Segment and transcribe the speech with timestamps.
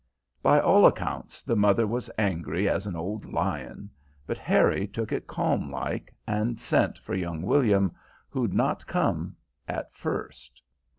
[0.41, 3.91] "By all accounts the mother was angry as an old lion,
[4.25, 7.91] but Harry took it calm like and sent for young William,
[8.27, 9.35] who'd not come
[9.67, 10.59] at first.